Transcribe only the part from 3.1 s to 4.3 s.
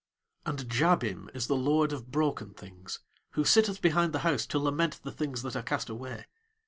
who sitteth behind the